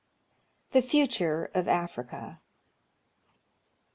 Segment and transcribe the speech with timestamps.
[0.71, 2.41] The Future of Africa.